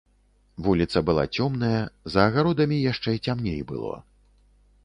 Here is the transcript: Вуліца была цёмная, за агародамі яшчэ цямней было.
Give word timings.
Вуліца 0.67 1.03
была 1.09 1.25
цёмная, 1.37 1.77
за 2.13 2.19
агародамі 2.31 2.81
яшчэ 2.91 3.11
цямней 3.25 3.61
было. 3.75 3.93